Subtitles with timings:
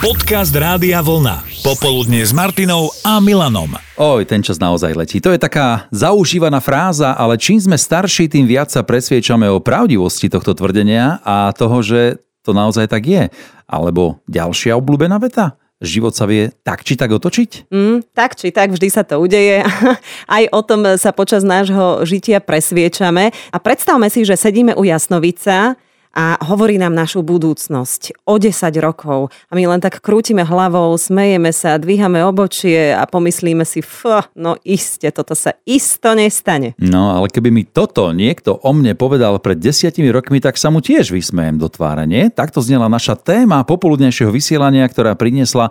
[0.00, 1.44] Podcast Rádia Vlna.
[1.60, 3.76] Popoludne s Martinou a Milanom.
[4.00, 5.20] Oj, ten čas naozaj letí.
[5.20, 10.32] To je taká zaužívaná fráza, ale čím sme starší, tým viac sa presviečame o pravdivosti
[10.32, 13.28] tohto tvrdenia a toho, že to naozaj tak je.
[13.68, 15.60] Alebo ďalšia obľúbená veta?
[15.84, 17.68] Život sa vie tak či tak otočiť?
[17.68, 19.60] Mm, tak či tak, vždy sa to udeje.
[20.40, 23.36] Aj o tom sa počas nášho žitia presviečame.
[23.52, 25.76] A predstavme si, že sedíme u Jasnovica,
[26.10, 28.50] a hovorí nám našu budúcnosť o 10
[28.82, 29.30] rokov.
[29.46, 34.58] A my len tak krútime hlavou, smejeme sa, dvíhame obočie a pomyslíme si, f, no
[34.66, 36.74] iste, toto sa isto nestane.
[36.82, 40.82] No, ale keby mi toto niekto o mne povedal pred desiatimi rokmi, tak sa mu
[40.82, 42.26] tiež vysmejem do tváre, nie?
[42.28, 45.70] Takto znela naša téma popoludnejšieho vysielania, ktorá priniesla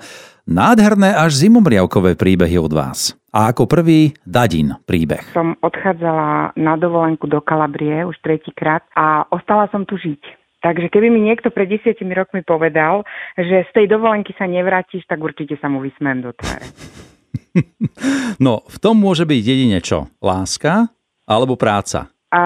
[0.49, 3.13] nádherné až zimomriavkové príbehy od vás.
[3.29, 5.21] A ako prvý Dadin príbeh.
[5.37, 10.41] Som odchádzala na dovolenku do Kalabrie už tretíkrát a ostala som tu žiť.
[10.59, 13.07] Takže keby mi niekto pred desiatimi rokmi povedal,
[13.39, 16.67] že z tej dovolenky sa nevrátiš, tak určite sa mu vysmiem do tváre.
[18.43, 20.11] no, v tom môže byť jedine čo?
[20.19, 20.91] Láska
[21.29, 22.11] alebo práca?
[22.29, 22.41] A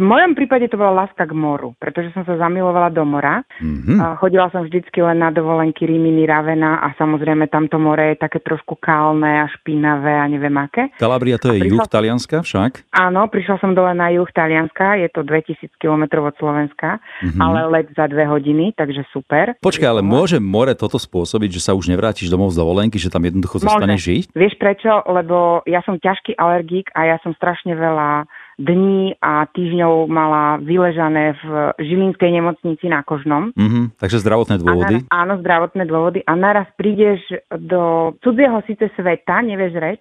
[0.00, 3.44] v mojom prípade to bola láska k moru, pretože som sa zamilovala do mora.
[3.60, 4.16] Mm-hmm.
[4.16, 8.80] Chodila som vždycky len na dovolenky Rimini, Ravena a samozrejme tamto more je také trošku
[8.80, 10.88] kalné a špinavé a neviem aké.
[10.96, 11.76] Kalabria to je prišla...
[11.76, 12.88] juh Talianska však?
[12.96, 17.40] Áno, prišla som dole na juh Talianska, je to 2000 km od Slovenska, mm-hmm.
[17.44, 19.52] ale let za dve hodiny, takže super.
[19.60, 23.28] Počkaj, ale môže more toto spôsobiť, že sa už nevrátiš domov z dovolenky, že tam
[23.28, 24.24] jednoducho zostaneš žiť?
[24.32, 25.04] Vieš prečo?
[25.04, 28.24] Lebo ja som ťažký alergík a ja som strašne veľa
[28.60, 31.44] dní a týždňov mala vyležané v
[31.80, 33.56] Žilinskej nemocnici na Kožnom.
[33.56, 34.96] Mm-hmm, takže zdravotné dôvody?
[35.00, 36.20] naraz, áno, zdravotné dôvody.
[36.28, 40.00] A naraz prídeš do cudzieho síce sveta, nevieš reč,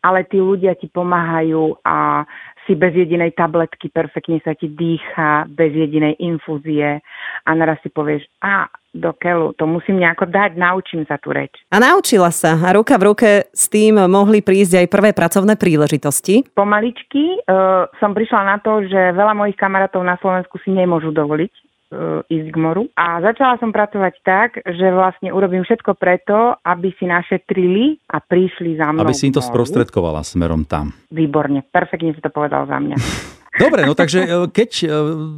[0.00, 2.24] ale tí ľudia ti pomáhajú a
[2.64, 7.00] si bez jedinej tabletky, perfektne sa ti dýcha, bez jedinej infúzie
[7.44, 11.54] a naraz si povieš, a do keľu, to musím nejako dať, naučím sa tu reč.
[11.70, 16.44] A naučila sa a ruka v ruke s tým mohli prísť aj prvé pracovné príležitosti?
[16.52, 21.68] Pomaličky uh, som prišla na to, že veľa mojich kamarátov na Slovensku si nemôžu dovoliť
[21.88, 22.84] E, ísť k moru.
[23.00, 28.76] A začala som pracovať tak, že vlastne urobím všetko preto, aby si našetrili a prišli
[28.76, 29.08] za mnou.
[29.08, 30.92] Aby si im to sprostredkovala smerom tam.
[31.08, 32.96] Výborne, perfektne si to povedal za mňa.
[33.58, 34.86] Dobre, no takže e, keď e,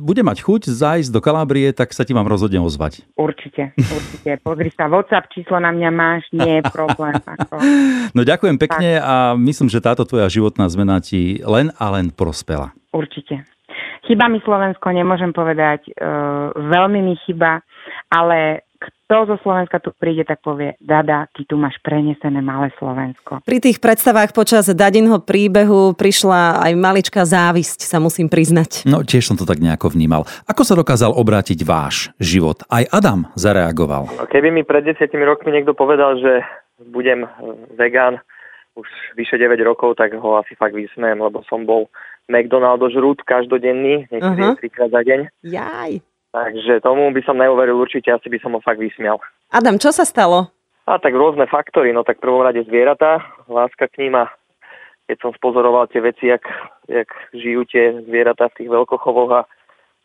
[0.05, 3.03] bude mať chuť zájsť do Kalábrie, tak sa ti mám rozhodne ozvať.
[3.17, 4.37] Určite, určite.
[4.45, 7.17] Pozri sa, WhatsApp číslo na mňa máš, nie je problém.
[7.17, 7.57] Ako...
[8.17, 9.07] No ďakujem pekne tak.
[9.07, 12.77] a myslím, že táto tvoja životná zmena ti len a len prospela.
[12.93, 13.47] Určite.
[14.05, 15.93] Chyba mi Slovensko, nemôžem povedať, e,
[16.59, 17.63] veľmi mi chyba,
[18.11, 18.69] ale
[19.11, 23.43] kto zo Slovenska tu príde, tak povie, Dada, ty tu máš prenesené malé Slovensko.
[23.43, 28.87] Pri tých predstavách počas Dadinho príbehu prišla aj maličká závisť, sa musím priznať.
[28.87, 30.31] No, tiež som to tak nejako vnímal.
[30.47, 32.63] Ako sa dokázal obrátiť váš život?
[32.71, 34.15] Aj Adam zareagoval.
[34.15, 36.47] No, keby mi pred desiatimi rokmi niekto povedal, že
[36.79, 37.27] budem
[37.75, 38.23] vegán
[38.79, 38.87] už
[39.19, 41.91] vyše 9 rokov, tak ho asi fakt vysmiem, lebo som bol
[42.31, 44.55] McDonald's žrút každodenný, niekedy uh-huh.
[44.55, 45.21] trikrát za deň.
[45.43, 45.99] Jaj.
[46.31, 49.19] Takže tomu by som neuveril určite, asi by som ho fakt vysmial.
[49.51, 50.55] Adam, čo sa stalo?
[50.87, 54.31] A tak rôzne faktory, no tak prvom rade zvieratá, láska k ním a
[55.11, 56.47] keď som spozoroval tie veci, jak,
[56.87, 59.43] jak žijú tie zvieratá v tých veľkochovoch a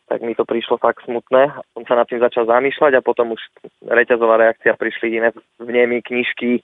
[0.06, 1.50] tak mi to prišlo fakt smutné.
[1.74, 3.42] Som sa nad tým začal zamýšľať a potom už
[3.86, 5.28] reťazová reakcia prišli iné
[5.62, 6.62] vnemy, knižky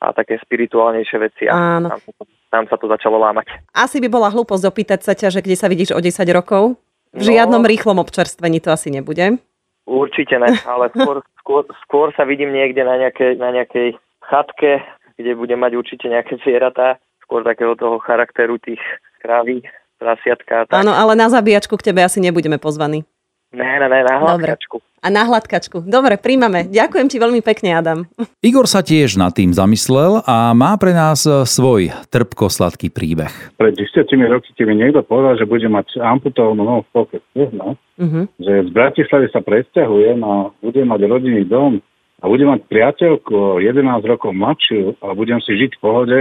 [0.00, 1.44] a také spirituálnejšie veci.
[1.48, 1.92] A Áno.
[1.92, 2.00] Tam,
[2.48, 3.52] tam sa to začalo lámať.
[3.76, 6.80] Asi by bola hlúposť opýtať sa ťa, že kde sa vidíš o 10 rokov?
[7.18, 9.42] V no, žiadnom rýchlom občerstvení to asi nebude.
[9.88, 14.84] Určite ne, ale skôr, skôr, skôr sa vidím niekde na nejakej, na nejakej chatke,
[15.16, 18.80] kde budem mať určite nejaké zvieratá, skôr takého toho charakteru tých
[19.24, 19.64] kráví,
[19.98, 20.68] prasiatka.
[20.70, 23.02] Áno, ale na zabíjačku k tebe asi nebudeme pozvaní.
[23.50, 24.78] Ne, ne, ne, na hladkačku.
[24.98, 25.86] A na hladkačku.
[25.86, 26.66] Dobre, príjmame.
[26.66, 27.98] Ďakujem ti veľmi pekne, Adam.
[28.42, 33.30] Igor sa tiež nad tým zamyslel a má pre nás e, svoj trpko-sladký príbeh.
[33.54, 37.16] Pred 10 roky mi niekto povedal, že bude mať amputovanú nohu v poke.
[37.54, 37.78] No?
[37.98, 38.24] Uh-huh.
[38.42, 41.78] Že z Bratislavy sa presťahujem a bude mať rodinný dom
[42.18, 46.18] a bude mať priateľku 11 rokov mladšiu a budem si žiť v pohode,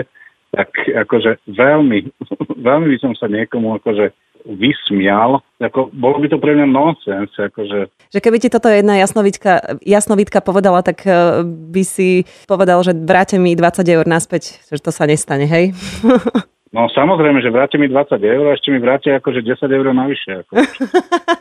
[0.54, 1.98] tak akože veľmi,
[2.68, 4.14] veľmi by som sa niekomu akože
[4.48, 7.32] vysmial, ako, bolo by to pre mňa nonsens.
[7.36, 7.92] Akože.
[8.16, 13.36] Že keby ti toto jedna jasnovitka, jasnovitka povedala, tak uh, by si povedal, že vráte
[13.36, 15.76] mi 20 eur naspäť, že to sa nestane, hej?
[16.76, 20.44] No samozrejme, že vráte mi 20 eur a ešte mi vráte akože 10 eur navyše.
[20.44, 20.52] Ako.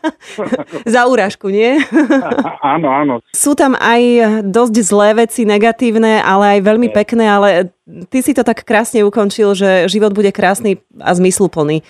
[0.95, 1.83] Za úražku, nie?
[2.23, 3.15] A, áno, áno.
[3.35, 4.01] Sú tam aj
[4.47, 7.75] dosť zlé veci, negatívne, ale aj veľmi pekné, ale
[8.07, 11.83] ty si to tak krásne ukončil, že život bude krásny a zmysluplný.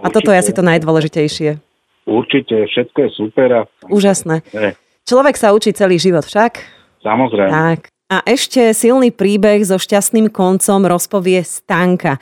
[0.00, 1.60] A toto je asi to najdôležitejšie.
[2.08, 3.48] Určite, všetko je super.
[3.52, 3.60] A...
[3.92, 4.40] Úžasné.
[4.56, 4.74] Ne.
[5.04, 6.62] Človek sa učí celý život však.
[7.02, 7.50] Samozrejme.
[7.50, 7.80] Tak.
[8.12, 12.20] A ešte silný príbeh so šťastným koncom rozpovie Stanka.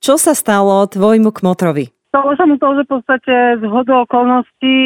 [0.00, 1.92] Čo sa stalo tvojmu kmotrovi?
[2.12, 4.76] Stalo sa mu to, že v podstate z hodou okolností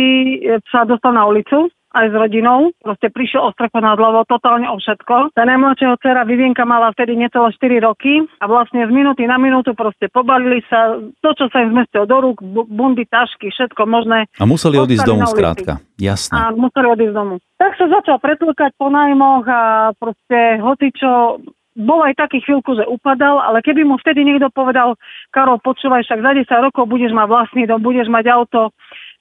[0.74, 2.70] sa dostal na ulicu aj s rodinou.
[2.78, 5.34] Proste prišiel o strechu nad hlavou, totálne o všetko.
[5.34, 9.74] Tá najmladšieho dcera Vivienka mala vtedy necelé 4 roky a vlastne z minúty na minútu
[9.74, 12.38] proste pobalili sa to, čo sa im zmestilo do rúk,
[12.70, 14.30] bundy, tašky, všetko možné.
[14.38, 15.82] A museli odísť domov skrátka.
[15.98, 16.32] Jasné.
[16.32, 17.38] A museli odísť domov.
[17.58, 21.44] Tak sa začal pretlkať po nájmoch a proste hocičo
[21.78, 24.98] bol aj taký chvíľku, že upadal, ale keby mu vtedy niekto povedal,
[25.30, 28.74] Karol, počúvaj, však za 10 rokov budeš mať vlastný dom, budeš mať auto,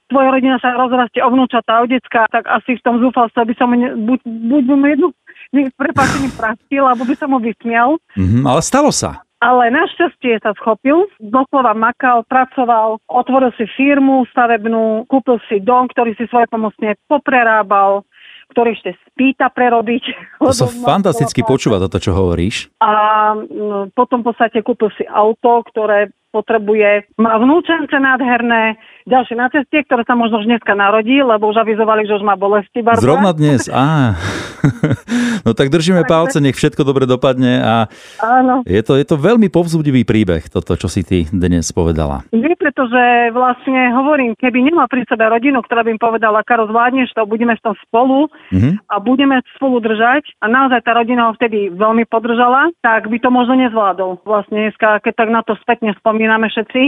[0.09, 3.69] tvoja rodina sa rozrastie o vnúčatá, o decka, tak asi v tom zúfalstve by som
[3.71, 5.07] ne, buď, buď by mu jednu
[5.77, 8.01] prepáčený prastil, alebo by som mu vysmial.
[8.17, 9.23] Mm-hmm, ale stalo sa.
[9.39, 16.11] Ale našťastie sa schopil, doslova makal, pracoval, otvoril si firmu stavebnú, kúpil si dom, ktorý
[16.19, 18.03] si svoje pomocne poprerábal,
[18.51, 20.03] ktorý ešte spýta prerobiť.
[20.43, 22.67] To sa fantasticky počúva toto, čo hovoríš.
[22.83, 22.91] A
[23.37, 28.77] no, potom v podstate kúpil si auto, ktoré potrebuje, má vnúčence nádherné,
[29.09, 32.37] ďalšie na ceste, ktoré sa možno už dneska narodí, lebo už avizovali, že už má
[32.37, 33.01] bolesti barba.
[33.01, 34.13] Zrovna dnes, á.
[35.45, 37.75] no tak držíme palce, nech všetko dobre dopadne a
[38.21, 38.61] Áno.
[38.67, 42.27] Je, to, je to veľmi povzbudivý príbeh, toto, čo si ty dnes povedala.
[42.35, 47.15] Nie, pretože vlastne hovorím, keby nemal pri sebe rodinu, ktorá by im povedala, Karo, zvládneš
[47.15, 48.91] to, budeme v tom spolu mm-hmm.
[48.91, 53.29] a budeme spolu držať a naozaj tá rodina ho vtedy veľmi podržala, tak by to
[53.31, 54.21] možno nezvládol.
[54.27, 56.81] Vlastne dneska, keď tak na to spätne spomíname všetci,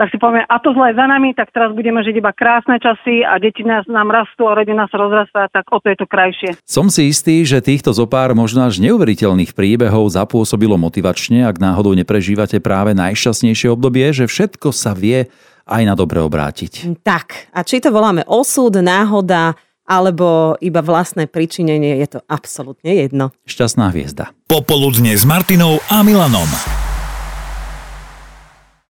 [0.00, 3.20] tak si povieme, a to zle za nami, tak teraz budeme žiť iba krásne časy
[3.20, 6.56] a deti nás nám rastú a rodina sa rozrastá, tak o to je to krajšie.
[6.64, 12.64] Som si istý, že týchto zopár možno až neuveriteľných príbehov zapôsobilo motivačne, ak náhodou neprežívate
[12.64, 15.28] práve najšťastnejšie obdobie, že všetko sa vie
[15.68, 16.96] aj na dobre obrátiť.
[17.04, 19.52] Tak, a či to voláme osud, náhoda,
[19.84, 23.36] alebo iba vlastné pričinenie, je to absolútne jedno.
[23.44, 24.32] Šťastná hviezda.
[24.48, 26.48] Popoludne s Martinou a Milanom.